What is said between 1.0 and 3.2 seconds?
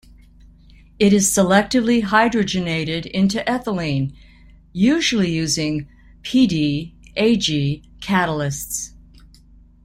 is selectively hydrogenated